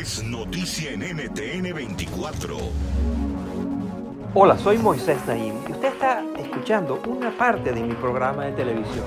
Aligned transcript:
Es 0.00 0.24
noticia 0.24 0.92
en 0.92 1.00
NTN 1.00 1.74
24. 1.74 2.56
Hola, 4.32 4.56
soy 4.56 4.78
Moisés 4.78 5.18
Naim 5.26 5.54
y 5.68 5.72
usted 5.72 5.88
está 5.92 6.24
escuchando 6.38 7.02
una 7.06 7.36
parte 7.36 7.70
de 7.70 7.82
mi 7.82 7.92
programa 7.92 8.46
de 8.46 8.52
televisión. 8.52 9.04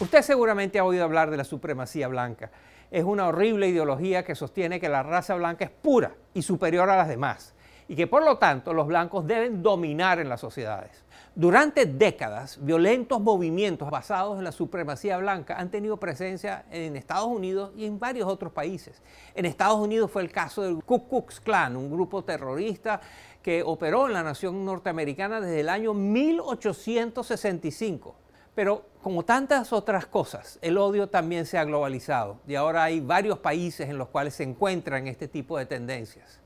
Usted 0.00 0.22
seguramente 0.22 0.78
ha 0.78 0.84
oído 0.84 1.04
hablar 1.04 1.30
de 1.30 1.36
la 1.36 1.44
supremacía 1.44 2.08
blanca. 2.08 2.50
Es 2.90 3.04
una 3.04 3.28
horrible 3.28 3.68
ideología 3.68 4.24
que 4.24 4.34
sostiene 4.34 4.80
que 4.80 4.88
la 4.88 5.02
raza 5.02 5.34
blanca 5.34 5.66
es 5.66 5.70
pura 5.70 6.14
y 6.32 6.40
superior 6.40 6.88
a 6.88 6.96
las 6.96 7.08
demás 7.08 7.54
y 7.88 7.96
que 7.96 8.06
por 8.06 8.22
lo 8.22 8.36
tanto 8.36 8.74
los 8.74 8.86
blancos 8.86 9.26
deben 9.26 9.62
dominar 9.62 10.20
en 10.20 10.28
las 10.28 10.40
sociedades. 10.40 10.90
Durante 11.34 11.86
décadas, 11.86 12.58
violentos 12.60 13.20
movimientos 13.20 13.90
basados 13.90 14.38
en 14.38 14.44
la 14.44 14.52
supremacía 14.52 15.18
blanca 15.18 15.56
han 15.58 15.70
tenido 15.70 15.96
presencia 15.96 16.66
en 16.70 16.96
Estados 16.96 17.28
Unidos 17.28 17.72
y 17.76 17.86
en 17.86 17.98
varios 17.98 18.28
otros 18.28 18.52
países. 18.52 19.02
En 19.34 19.46
Estados 19.46 19.78
Unidos 19.78 20.10
fue 20.10 20.22
el 20.22 20.30
caso 20.30 20.62
del 20.62 20.84
Ku 20.84 21.08
Klux 21.08 21.40
Klan, 21.40 21.76
un 21.76 21.90
grupo 21.90 22.22
terrorista 22.24 23.00
que 23.42 23.62
operó 23.62 24.06
en 24.06 24.12
la 24.12 24.22
nación 24.22 24.64
norteamericana 24.64 25.40
desde 25.40 25.60
el 25.60 25.68
año 25.68 25.94
1865. 25.94 28.14
Pero 28.54 28.86
como 29.02 29.24
tantas 29.24 29.72
otras 29.72 30.06
cosas, 30.06 30.58
el 30.60 30.76
odio 30.76 31.08
también 31.08 31.46
se 31.46 31.56
ha 31.56 31.64
globalizado 31.64 32.40
y 32.48 32.56
ahora 32.56 32.82
hay 32.82 32.98
varios 32.98 33.38
países 33.38 33.88
en 33.88 33.96
los 33.96 34.08
cuales 34.08 34.34
se 34.34 34.42
encuentran 34.42 35.06
este 35.06 35.28
tipo 35.28 35.56
de 35.56 35.66
tendencias. 35.66 36.40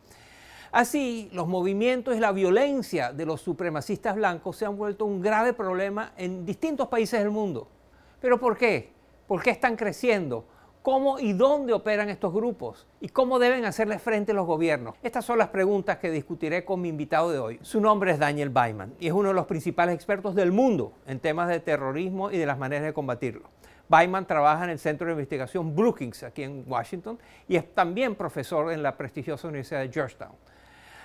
Así, 0.72 1.28
los 1.34 1.48
movimientos 1.48 2.16
y 2.16 2.18
la 2.18 2.32
violencia 2.32 3.12
de 3.12 3.26
los 3.26 3.42
supremacistas 3.42 4.14
blancos 4.16 4.56
se 4.56 4.64
han 4.64 4.78
vuelto 4.78 5.04
un 5.04 5.20
grave 5.20 5.52
problema 5.52 6.14
en 6.16 6.46
distintos 6.46 6.88
países 6.88 7.20
del 7.20 7.30
mundo. 7.30 7.68
¿Pero 8.22 8.40
por 8.40 8.56
qué? 8.56 8.90
¿Por 9.26 9.42
qué 9.42 9.50
están 9.50 9.76
creciendo? 9.76 10.46
¿Cómo 10.80 11.18
y 11.18 11.34
dónde 11.34 11.74
operan 11.74 12.08
estos 12.08 12.32
grupos? 12.32 12.86
¿Y 13.02 13.10
cómo 13.10 13.38
deben 13.38 13.66
hacerle 13.66 13.98
frente 13.98 14.32
los 14.32 14.46
gobiernos? 14.46 14.94
Estas 15.02 15.26
son 15.26 15.36
las 15.36 15.48
preguntas 15.48 15.98
que 15.98 16.10
discutiré 16.10 16.64
con 16.64 16.80
mi 16.80 16.88
invitado 16.88 17.30
de 17.30 17.38
hoy. 17.38 17.58
Su 17.60 17.78
nombre 17.78 18.10
es 18.10 18.18
Daniel 18.18 18.48
Byman 18.48 18.94
y 18.98 19.08
es 19.08 19.12
uno 19.12 19.28
de 19.28 19.34
los 19.34 19.44
principales 19.44 19.94
expertos 19.94 20.34
del 20.34 20.52
mundo 20.52 20.94
en 21.06 21.20
temas 21.20 21.50
de 21.50 21.60
terrorismo 21.60 22.30
y 22.30 22.38
de 22.38 22.46
las 22.46 22.56
maneras 22.56 22.86
de 22.86 22.94
combatirlo. 22.94 23.50
Byman 23.90 24.26
trabaja 24.26 24.64
en 24.64 24.70
el 24.70 24.78
Centro 24.78 25.06
de 25.06 25.12
Investigación 25.12 25.76
Brookings 25.76 26.22
aquí 26.22 26.44
en 26.44 26.64
Washington 26.66 27.18
y 27.46 27.56
es 27.56 27.74
también 27.74 28.14
profesor 28.14 28.72
en 28.72 28.82
la 28.82 28.96
prestigiosa 28.96 29.48
Universidad 29.48 29.80
de 29.80 29.92
Georgetown. 29.92 30.32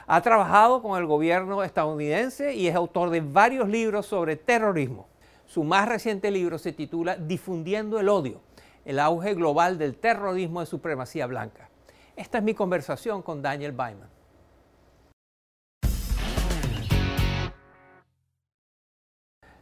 Ha 0.08 0.22
trabajado 0.22 0.82
con 0.82 0.98
el 0.98 1.06
gobierno 1.06 1.64
estadounidense 1.64 2.56
y 2.56 2.68
es 2.68 2.76
autor 2.76 3.12
de 3.12 3.22
varios 3.22 3.70
libros 3.70 4.08
sobre 4.08 4.36
terrorismo. 4.36 5.08
Su 5.46 5.64
más 5.64 5.88
reciente 5.88 6.32
libro 6.32 6.58
se 6.58 6.74
titula 6.74 7.16
Difundiendo 7.18 8.00
el 8.00 8.10
odio 8.10 8.42
el 8.88 9.00
auge 9.00 9.34
global 9.34 9.78
del 9.78 9.98
terrorismo 9.98 10.62
de 10.62 10.66
supremacía 10.66 11.28
blanca. 11.28 11.70
Esta 12.16 12.38
es 12.38 12.44
mi 12.46 12.54
conversación 12.54 13.22
con 13.22 13.42
Daniel 13.42 13.74
Byman. 13.74 14.10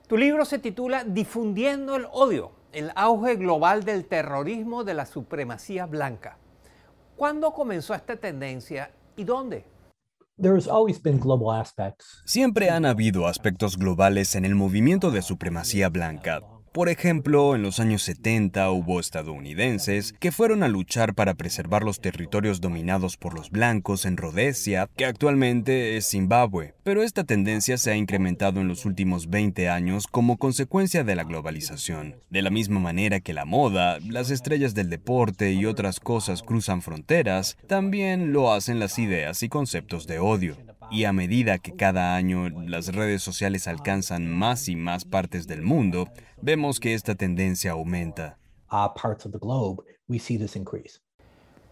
Tu 0.07 0.16
libro 0.16 0.45
se 0.45 0.59
titula 0.59 1.03
Difundiendo 1.03 1.95
el 1.95 2.05
odio, 2.11 2.51
el 2.72 2.91
auge 2.94 3.35
global 3.35 3.84
del 3.84 4.05
terrorismo 4.05 4.84
de 4.84 4.94
la 4.94 5.07
supremacía 5.07 5.88
blanca. 5.88 6.38
¿Cuándo 7.16 7.51
comenzó 7.51 7.95
esta 7.95 8.16
tendencia 8.17 8.91
y 9.16 9.23
dónde? 9.23 9.66
Siempre 12.25 12.69
han 12.69 12.85
habido 12.85 13.28
aspectos 13.28 13.78
globales 13.78 14.35
en 14.35 14.44
el 14.44 14.56
movimiento 14.56 15.12
de 15.12 15.22
supremacía 15.22 15.90
blanca, 15.90 16.41
por 16.75 16.90
ejemplo, 16.90 17.56
en 17.56 17.62
los 17.62 17.80
años 17.80 18.02
70 18.02 18.69
hubo 18.69 19.00
estadounidenses 19.00 20.12
que 20.19 20.34
fueron 20.34 20.62
a 20.62 20.68
luchar 20.68 21.16
para 21.16 21.36
preservar 21.36 21.84
los 21.84 22.02
territorios 22.02 22.59
dominados 22.59 23.16
por 23.16 23.34
los 23.34 23.50
blancos 23.50 24.03
en 24.03 24.18
Rhodesia, 24.18 24.90
que 24.97 25.06
actualmente 25.06 25.96
es 25.96 26.06
Zimbabue. 26.06 26.74
Pero 26.84 27.02
esta 27.02 27.24
tendencia 27.24 27.78
se 27.78 27.91
ha 27.91 27.96
incrementado 27.96 28.59
en 28.59 28.68
los 28.68 28.84
últimos 28.84 29.30
20 29.30 29.69
años 29.69 30.06
como 30.06 30.35
consecuencia 30.35 31.06
de 31.06 31.16
la 31.16 31.24
globalización. 31.24 32.18
De 32.30 32.41
la 32.41 32.50
misma 32.50 32.81
manera 32.81 33.22
que 33.22 33.34
la 33.34 33.46
moda, 33.46 33.97
las 34.02 34.30
estrellas 34.30 34.75
del 34.75 34.90
deporte 34.90 35.53
y 35.53 35.66
otras 35.66 36.02
cosas 36.02 36.44
cruzan 36.44 36.81
fronteras, 36.81 37.56
también 37.68 38.34
lo 38.34 38.52
hacen 38.52 38.80
las 38.80 39.00
ideas 39.00 39.44
y 39.44 39.47
conceptos 39.47 40.08
de 40.08 40.19
odio. 40.19 40.58
Y 40.91 41.06
a 41.06 41.13
medida 41.13 41.57
que 41.57 41.75
cada 41.75 42.16
año 42.16 42.50
las 42.50 42.94
redes 42.94 43.22
sociales 43.23 43.68
alcanzan 43.68 44.28
más 44.28 44.69
y 44.69 44.75
más 44.75 45.06
partes 45.06 45.47
del 45.47 45.62
mundo, 45.62 46.09
vemos 46.41 46.79
que 46.79 46.94
esta 46.94 47.16
tendencia 47.16 47.72
aumenta. 47.72 48.38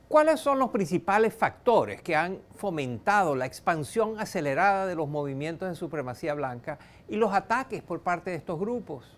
¿Cuáles 0.07 0.39
son 0.39 0.59
los 0.59 0.69
principales 0.69 1.33
factores 1.33 2.01
que 2.01 2.15
han 2.15 2.39
fomentado 2.55 3.35
la 3.35 3.45
expansión 3.45 4.19
acelerada 4.19 4.85
de 4.85 4.95
los 4.95 5.09
movimientos 5.09 5.67
de 5.69 5.75
supremacía 5.75 6.33
blanca 6.33 6.77
y 7.07 7.15
los 7.15 7.33
ataques 7.33 7.81
por 7.81 8.01
parte 8.01 8.31
de 8.31 8.37
estos 8.37 8.59
grupos? 8.59 9.17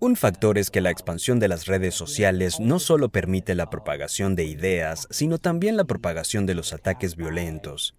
Un 0.00 0.14
factor 0.14 0.58
es 0.58 0.70
que 0.70 0.82
la 0.82 0.90
expansión 0.90 1.40
de 1.40 1.48
las 1.48 1.64
redes 1.64 1.94
sociales 1.94 2.60
no 2.60 2.78
solo 2.78 3.08
permite 3.08 3.54
la 3.54 3.70
propagación 3.70 4.36
de 4.36 4.44
ideas, 4.44 5.08
sino 5.10 5.38
también 5.38 5.78
la 5.78 5.84
propagación 5.84 6.44
de 6.44 6.54
los 6.54 6.74
ataques 6.74 7.16
violentos. 7.16 7.94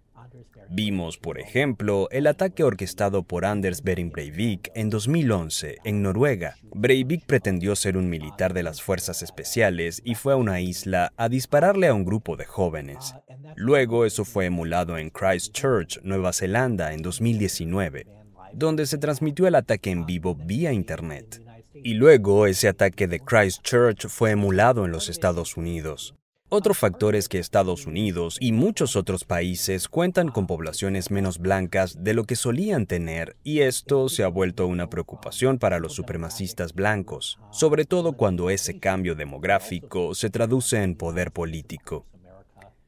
Vimos, 0.70 1.18
por 1.18 1.38
ejemplo, 1.38 2.08
el 2.10 2.26
ataque 2.26 2.62
orquestado 2.62 3.22
por 3.22 3.44
Anders 3.44 3.82
Behring 3.82 4.10
Breivik 4.10 4.70
en 4.74 4.90
2011 4.90 5.78
en 5.84 6.02
Noruega. 6.02 6.56
Breivik 6.74 7.26
pretendió 7.26 7.76
ser 7.76 7.96
un 7.96 8.08
militar 8.08 8.54
de 8.54 8.62
las 8.62 8.80
fuerzas 8.80 9.22
especiales 9.22 10.00
y 10.04 10.14
fue 10.14 10.32
a 10.32 10.36
una 10.36 10.60
isla 10.60 11.12
a 11.16 11.28
dispararle 11.28 11.88
a 11.88 11.94
un 11.94 12.04
grupo 12.04 12.36
de 12.36 12.44
jóvenes. 12.44 13.14
Luego 13.56 14.04
eso 14.04 14.24
fue 14.24 14.46
emulado 14.46 14.96
en 14.98 15.10
Christchurch, 15.10 16.00
Nueva 16.02 16.32
Zelanda, 16.32 16.92
en 16.94 17.02
2019, 17.02 18.06
donde 18.54 18.86
se 18.86 18.98
transmitió 18.98 19.46
el 19.46 19.54
ataque 19.54 19.90
en 19.90 20.06
vivo 20.06 20.34
vía 20.34 20.72
Internet. 20.72 21.42
Y 21.74 21.94
luego 21.94 22.46
ese 22.46 22.68
ataque 22.68 23.06
de 23.08 23.20
Christchurch 23.20 24.08
fue 24.08 24.30
emulado 24.30 24.84
en 24.84 24.92
los 24.92 25.08
Estados 25.08 25.56
Unidos. 25.56 26.14
Otro 26.50 26.72
factor 26.72 27.16
es 27.16 27.28
que 27.28 27.38
Estados 27.38 27.84
Unidos 27.84 28.36
y 28.38 28.52
muchos 28.52 28.94
otros 28.94 29.24
países 29.24 29.88
cuentan 29.88 30.28
con 30.28 30.46
poblaciones 30.46 31.10
menos 31.10 31.38
blancas 31.38 32.04
de 32.04 32.14
lo 32.14 32.24
que 32.24 32.36
solían 32.36 32.86
tener 32.86 33.36
y 33.42 33.62
esto 33.62 34.08
se 34.08 34.22
ha 34.22 34.28
vuelto 34.28 34.66
una 34.66 34.88
preocupación 34.88 35.58
para 35.58 35.80
los 35.80 35.94
supremacistas 35.94 36.72
blancos, 36.72 37.40
sobre 37.50 37.86
todo 37.86 38.12
cuando 38.12 38.50
ese 38.50 38.78
cambio 38.78 39.16
demográfico 39.16 40.14
se 40.14 40.30
traduce 40.30 40.80
en 40.82 40.94
poder 40.94 41.32
político. 41.32 42.06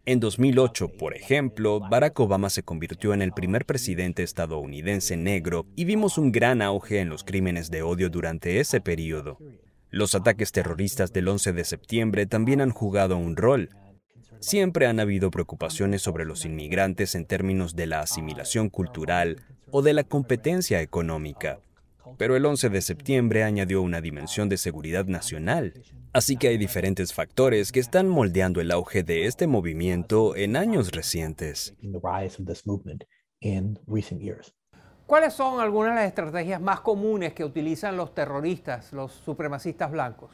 En 0.08 0.20
2008, 0.20 0.93
por 0.99 1.17
ejemplo, 1.17 1.81
Barack 1.81 2.20
Obama 2.20 2.49
se 2.49 2.62
convirtió 2.62 3.12
en 3.12 3.23
el 3.23 3.32
primer 3.32 3.67
presidente 3.67 4.23
estadounidense 4.23 5.17
negro 5.17 5.67
y 5.75 5.85
vimos 5.85 6.17
un 6.17 6.31
gran 6.31 6.62
auge 6.62 7.00
en 7.00 7.08
los 7.08 7.25
crímenes 7.25 7.73
de 7.73 7.82
odio 7.82 8.08
durante 8.08 8.61
ese 8.61 8.81
periodo. 8.81 9.37
Los 9.91 10.14
ataques 10.14 10.53
terroristas 10.53 11.12
del 11.12 11.26
11 11.26 11.53
de 11.53 11.64
septiembre 11.64 12.26
también 12.26 12.61
han 12.61 12.70
jugado 12.70 13.17
un 13.17 13.37
rol. 13.37 13.70
Siempre 14.38 14.87
han 14.87 15.00
habido 15.00 15.32
preocupaciones 15.32 16.03
sobre 16.03 16.25
los 16.25 16.44
inmigrantes 16.44 17.17
en 17.17 17.26
términos 17.26 17.75
de 17.75 17.88
la 17.88 17.99
asimilación 17.99 18.69
cultural, 18.69 19.43
o 19.73 19.82
de 19.82 19.93
la 19.93 20.05
competencia 20.05 20.82
económica. 20.82 21.59
Pero 22.17 22.37
el 22.37 22.47
11 22.47 22.69
de 22.69 22.81
septiembre 22.81 23.43
añadió 23.43 23.82
una 23.82 24.00
dimensión 24.00 24.49
de 24.49 24.56
seguridad 24.56 25.06
nacional. 25.06 25.75
Así 26.17 26.39
que 26.39 26.49
hay 26.49 26.57
diferentes 26.57 27.13
factores 27.13 27.73
que 27.73 27.79
están 27.79 28.09
moldeando 28.09 28.63
el 28.63 28.71
auge 28.71 29.03
de 29.03 29.27
este 29.27 29.47
movimiento 29.47 30.35
en 30.35 30.57
años 30.57 30.93
recientes. 30.93 31.75
¿Cuáles 35.07 35.35
son 35.35 35.61
algunas 35.61 35.91
de 35.91 35.97
las 35.97 36.09
estrategias 36.09 36.59
más 36.59 36.81
comunes 36.81 37.35
que 37.35 37.45
utilizan 37.45 37.99
los 37.99 38.15
terroristas, 38.15 38.95
los 38.95 39.13
supremacistas 39.13 39.91
blancos? 39.91 40.31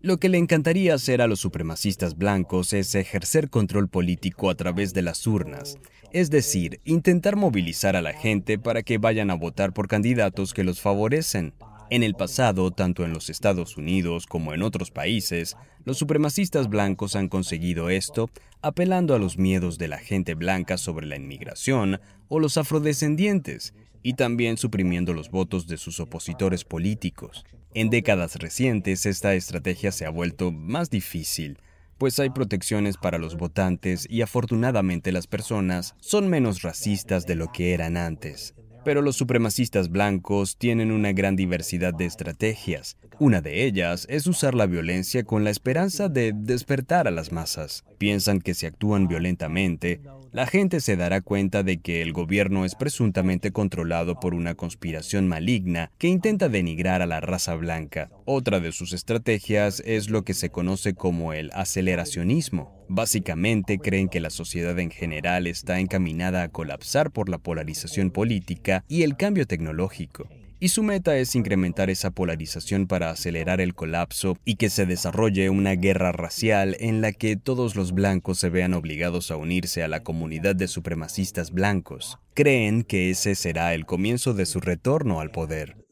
Lo 0.00 0.16
que 0.16 0.28
le 0.28 0.38
encantaría 0.38 0.94
hacer 0.94 1.22
a 1.22 1.28
los 1.28 1.38
supremacistas 1.38 2.16
blancos 2.16 2.72
es 2.72 2.92
ejercer 2.96 3.50
control 3.50 3.88
político 3.88 4.50
a 4.50 4.56
través 4.56 4.94
de 4.94 5.02
las 5.02 5.28
urnas, 5.28 5.78
es 6.10 6.30
decir, 6.30 6.80
intentar 6.82 7.36
movilizar 7.36 7.94
a 7.94 8.02
la 8.02 8.14
gente 8.14 8.58
para 8.58 8.82
que 8.82 8.98
vayan 8.98 9.30
a 9.30 9.34
votar 9.34 9.72
por 9.72 9.86
candidatos 9.86 10.54
que 10.54 10.64
los 10.64 10.80
favorecen. 10.80 11.54
En 11.92 12.02
el 12.02 12.14
pasado, 12.14 12.70
tanto 12.70 13.04
en 13.04 13.12
los 13.12 13.28
Estados 13.28 13.76
Unidos 13.76 14.24
como 14.24 14.54
en 14.54 14.62
otros 14.62 14.90
países, 14.90 15.58
los 15.84 15.98
supremacistas 15.98 16.70
blancos 16.70 17.16
han 17.16 17.28
conseguido 17.28 17.90
esto 17.90 18.30
apelando 18.62 19.14
a 19.14 19.18
los 19.18 19.36
miedos 19.36 19.76
de 19.76 19.88
la 19.88 19.98
gente 19.98 20.32
blanca 20.34 20.78
sobre 20.78 21.06
la 21.06 21.16
inmigración 21.16 22.00
o 22.28 22.40
los 22.40 22.56
afrodescendientes, 22.56 23.74
y 24.02 24.14
también 24.14 24.56
suprimiendo 24.56 25.12
los 25.12 25.30
votos 25.30 25.66
de 25.66 25.76
sus 25.76 26.00
opositores 26.00 26.64
políticos. 26.64 27.44
En 27.74 27.90
décadas 27.90 28.36
recientes 28.36 29.04
esta 29.04 29.34
estrategia 29.34 29.92
se 29.92 30.06
ha 30.06 30.10
vuelto 30.10 30.50
más 30.50 30.88
difícil, 30.88 31.58
pues 31.98 32.18
hay 32.18 32.30
protecciones 32.30 32.96
para 32.96 33.18
los 33.18 33.36
votantes 33.36 34.06
y 34.08 34.22
afortunadamente 34.22 35.12
las 35.12 35.26
personas 35.26 35.94
son 36.00 36.28
menos 36.28 36.62
racistas 36.62 37.26
de 37.26 37.34
lo 37.34 37.52
que 37.52 37.74
eran 37.74 37.98
antes. 37.98 38.54
Pero 38.84 39.02
los 39.02 39.16
supremacistas 39.16 39.90
blancos 39.90 40.56
tienen 40.56 40.90
una 40.90 41.12
gran 41.12 41.36
diversidad 41.36 41.94
de 41.94 42.06
estrategias. 42.06 42.96
Una 43.18 43.40
de 43.40 43.64
ellas 43.64 44.06
es 44.10 44.26
usar 44.26 44.54
la 44.54 44.66
violencia 44.66 45.24
con 45.24 45.44
la 45.44 45.50
esperanza 45.50 46.08
de 46.08 46.32
despertar 46.34 47.06
a 47.06 47.12
las 47.12 47.30
masas. 47.30 47.84
Piensan 47.98 48.40
que 48.40 48.54
si 48.54 48.66
actúan 48.66 49.06
violentamente, 49.06 50.00
la 50.32 50.46
gente 50.46 50.80
se 50.80 50.96
dará 50.96 51.20
cuenta 51.20 51.62
de 51.62 51.80
que 51.80 52.00
el 52.00 52.12
gobierno 52.12 52.64
es 52.64 52.74
presuntamente 52.74 53.52
controlado 53.52 54.18
por 54.18 54.34
una 54.34 54.54
conspiración 54.54 55.28
maligna 55.28 55.90
que 55.98 56.08
intenta 56.08 56.48
denigrar 56.48 57.02
a 57.02 57.06
la 57.06 57.20
raza 57.20 57.54
blanca. 57.54 58.10
Otra 58.24 58.58
de 58.58 58.72
sus 58.72 58.94
estrategias 58.94 59.82
es 59.84 60.08
lo 60.08 60.24
que 60.24 60.34
se 60.34 60.48
conoce 60.48 60.94
como 60.94 61.34
el 61.34 61.50
aceleracionismo. 61.52 62.82
Básicamente 62.88 63.78
creen 63.78 64.08
que 64.08 64.20
la 64.20 64.30
sociedad 64.30 64.78
en 64.78 64.90
general 64.90 65.46
está 65.46 65.80
encaminada 65.80 66.42
a 66.42 66.48
colapsar 66.48 67.10
por 67.10 67.28
la 67.28 67.38
polarización 67.38 68.10
política 68.10 68.84
y 68.88 69.02
el 69.02 69.16
cambio 69.16 69.46
tecnológico. 69.46 70.28
Y 70.62 70.68
su 70.68 70.84
meta 70.84 71.16
es 71.16 71.34
incrementar 71.34 71.90
esa 71.90 72.12
polarización 72.12 72.86
para 72.86 73.10
acelerar 73.10 73.60
el 73.60 73.74
colapso 73.74 74.36
y 74.44 74.54
que 74.54 74.70
se 74.70 74.86
desarrolle 74.86 75.50
una 75.50 75.72
guerra 75.72 76.12
racial 76.12 76.76
en 76.78 77.00
la 77.00 77.10
que 77.10 77.34
todos 77.34 77.74
los 77.74 77.90
blancos 77.90 78.38
se 78.38 78.48
vean 78.48 78.72
obligados 78.72 79.32
a 79.32 79.36
unirse 79.36 79.82
a 79.82 79.88
la 79.88 80.04
comunidad 80.04 80.54
de 80.54 80.68
supremacistas 80.68 81.50
blancos. 81.50 82.20
Creen 82.34 82.84
que 82.84 83.10
ese 83.10 83.34
será 83.34 83.74
el 83.74 83.86
comienzo 83.86 84.34
de 84.34 84.46
su 84.46 84.60
retorno 84.60 85.18
al 85.18 85.32
poder. 85.32 85.84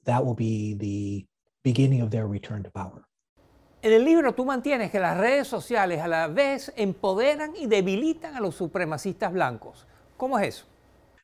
En 3.82 3.92
el 3.92 4.04
libro 4.04 4.34
tú 4.36 4.44
mantienes 4.44 4.90
que 4.92 5.00
las 5.00 5.18
redes 5.18 5.48
sociales 5.48 6.00
a 6.00 6.06
la 6.06 6.28
vez 6.28 6.72
empoderan 6.76 7.56
y 7.56 7.66
debilitan 7.66 8.36
a 8.36 8.40
los 8.40 8.54
supremacistas 8.54 9.32
blancos. 9.32 9.88
¿Cómo 10.16 10.38
es 10.38 10.54
eso? 10.54 10.66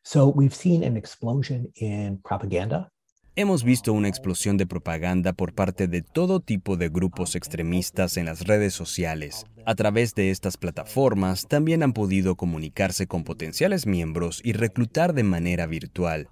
So 0.03 0.33
we've 0.35 0.53
seen 0.53 0.83
an 0.83 0.97
explosion 0.97 1.71
in 1.77 2.21
propaganda. 2.23 2.91
Hemos 3.39 3.65
visto 3.65 3.93
una 3.93 4.09
explosión 4.09 4.57
de 4.57 4.65
propaganda 4.65 5.35
por 5.35 5.53
parte 5.53 5.89
de 5.89 6.01
todo 6.01 6.41
tipo 6.41 6.79
de 6.79 6.89
grupos 6.89 7.35
extremistas 7.35 8.17
en 8.17 8.25
las 8.25 8.47
redes 8.47 8.73
sociales. 8.73 9.45
A 9.67 9.75
través 9.75 10.15
de 10.15 10.31
estas 10.31 10.57
plataformas 10.57 11.47
también 11.47 11.83
han 11.83 11.93
podido 11.93 12.37
comunicarse 12.37 13.07
con 13.07 13.25
potenciales 13.25 13.87
miembros 13.87 14.41
y 14.43 14.55
reclutar 14.55 15.13
de 15.13 15.23
manera 15.23 15.67
virtual. 15.67 16.31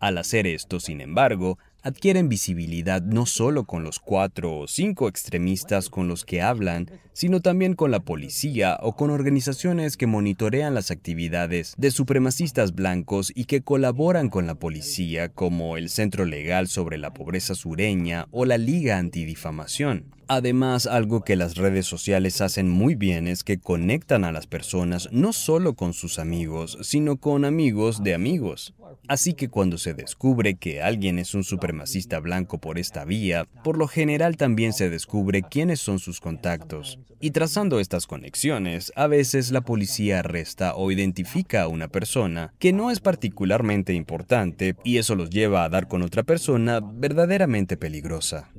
Al 0.00 0.16
hacer 0.16 0.46
esto, 0.46 0.80
sin 0.80 1.02
embargo, 1.02 1.58
adquieren 1.84 2.30
visibilidad 2.30 3.02
no 3.02 3.26
solo 3.26 3.64
con 3.64 3.84
los 3.84 4.00
cuatro 4.00 4.56
o 4.56 4.66
cinco 4.66 5.06
extremistas 5.06 5.90
con 5.90 6.08
los 6.08 6.24
que 6.24 6.40
hablan, 6.40 6.90
sino 7.12 7.40
también 7.40 7.74
con 7.74 7.90
la 7.90 8.00
policía 8.00 8.78
o 8.80 8.96
con 8.96 9.10
organizaciones 9.10 9.98
que 9.98 10.06
monitorean 10.06 10.74
las 10.74 10.90
actividades 10.90 11.74
de 11.76 11.90
supremacistas 11.90 12.74
blancos 12.74 13.30
y 13.34 13.44
que 13.44 13.60
colaboran 13.60 14.30
con 14.30 14.46
la 14.46 14.54
policía, 14.54 15.28
como 15.28 15.76
el 15.76 15.90
Centro 15.90 16.24
Legal 16.24 16.68
sobre 16.68 16.96
la 16.96 17.12
Pobreza 17.12 17.54
Sureña 17.54 18.28
o 18.30 18.46
la 18.46 18.56
Liga 18.56 18.96
Antidifamación. 18.96 20.06
Además, 20.26 20.86
algo 20.86 21.22
que 21.22 21.36
las 21.36 21.56
redes 21.56 21.84
sociales 21.84 22.40
hacen 22.40 22.70
muy 22.70 22.94
bien 22.94 23.28
es 23.28 23.44
que 23.44 23.58
conectan 23.58 24.24
a 24.24 24.32
las 24.32 24.46
personas 24.46 25.10
no 25.12 25.34
solo 25.34 25.74
con 25.74 25.92
sus 25.92 26.18
amigos, 26.18 26.78
sino 26.80 27.18
con 27.18 27.44
amigos 27.44 28.02
de 28.02 28.14
amigos. 28.14 28.72
Así 29.06 29.34
que 29.34 29.50
cuando 29.50 29.76
se 29.76 29.92
descubre 29.92 30.54
que 30.54 30.80
alguien 30.80 31.18
es 31.18 31.34
un 31.34 31.44
supremacista 31.44 31.73
blanco 32.22 32.58
por 32.58 32.78
esta 32.78 33.04
vía, 33.04 33.46
por 33.62 33.78
lo 33.78 33.88
general 33.88 34.36
también 34.36 34.72
se 34.72 34.90
descubre 34.90 35.42
quiénes 35.42 35.80
son 35.80 35.98
sus 35.98 36.20
contactos. 36.20 36.98
Y 37.20 37.30
trazando 37.30 37.80
estas 37.80 38.06
conexiones, 38.06 38.92
a 38.96 39.06
veces 39.06 39.50
la 39.50 39.62
policía 39.62 40.20
arresta 40.20 40.74
o 40.74 40.90
identifica 40.90 41.62
a 41.62 41.68
una 41.68 41.88
persona 41.88 42.52
que 42.58 42.72
no 42.72 42.90
es 42.90 43.00
particularmente 43.00 43.92
importante 43.92 44.76
y 44.84 44.98
eso 44.98 45.14
los 45.14 45.30
lleva 45.30 45.64
a 45.64 45.68
dar 45.68 45.88
con 45.88 46.02
otra 46.02 46.22
persona 46.22 46.80
verdaderamente 46.82 47.76
peligrosa. 47.76 48.50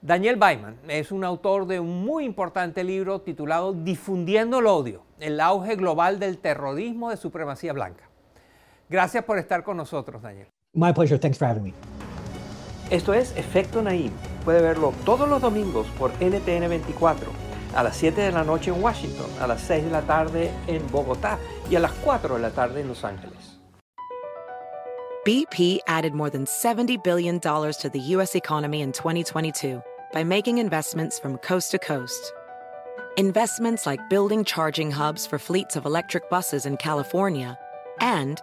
Daniel 0.00 0.36
Baiman 0.36 0.80
es 0.88 1.12
un 1.12 1.22
autor 1.22 1.66
de 1.66 1.80
un 1.80 2.02
muy 2.02 2.24
importante 2.24 2.82
libro 2.82 3.20
titulado 3.20 3.74
Difundiendo 3.74 4.60
el 4.60 4.66
odio, 4.66 5.04
el 5.20 5.38
auge 5.40 5.76
global 5.76 6.18
del 6.18 6.38
terrorismo 6.38 7.10
de 7.10 7.18
supremacía 7.18 7.74
blanca. 7.74 8.08
Gracias 8.88 9.24
por 9.24 9.38
estar 9.38 9.64
con 9.64 9.76
nosotros, 9.76 10.22
Daniel. 10.22 10.53
My 10.74 10.92
pleasure. 10.92 11.18
Thanks 11.18 11.38
for 11.38 11.46
having 11.46 11.62
me. 11.62 11.72
Esto 12.90 13.12
es 13.14 13.32
Efecto 13.36 13.82
Naim. 13.82 14.10
Puede 14.44 14.60
verlo 14.60 14.92
todos 15.04 15.28
los 15.28 15.40
domingos 15.40 15.86
por 15.98 16.10
NTN 16.20 16.68
24, 16.68 17.30
a 17.74 17.82
las 17.82 17.96
7 17.96 18.20
de 18.20 18.32
la 18.32 18.44
noche 18.44 18.70
en 18.70 18.82
Washington, 18.82 19.26
a 19.40 19.46
las 19.46 19.62
6 19.62 19.84
de 19.84 19.90
la 19.90 20.02
tarde 20.02 20.50
en 20.66 20.86
Bogotá 20.90 21.38
y 21.70 21.76
a 21.76 21.80
las 21.80 21.92
4 21.92 22.34
de 22.34 22.40
la 22.42 22.50
tarde 22.50 22.80
en 22.80 22.88
Los 22.88 23.04
Ángeles. 23.04 23.58
BP 25.24 25.78
added 25.86 26.12
more 26.12 26.28
than 26.28 26.44
$70 26.44 27.02
billion 27.02 27.40
to 27.40 27.90
the 27.90 28.00
U.S. 28.16 28.34
economy 28.34 28.82
in 28.82 28.92
2022 28.92 29.82
by 30.12 30.22
making 30.22 30.58
investments 30.58 31.18
from 31.18 31.38
coast 31.38 31.70
to 31.70 31.78
coast. 31.78 32.34
Investments 33.16 33.86
like 33.86 34.10
building 34.10 34.44
charging 34.44 34.90
hubs 34.90 35.26
for 35.26 35.38
fleets 35.38 35.76
of 35.76 35.86
electric 35.86 36.28
buses 36.28 36.66
in 36.66 36.76
California 36.76 37.56
and 38.00 38.42